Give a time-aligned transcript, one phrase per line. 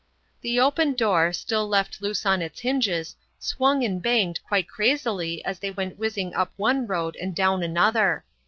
[0.41, 5.59] The open door, still left loose on its hinges, swung and banged quite crazily as
[5.59, 8.25] they went whizzing up one road and down another.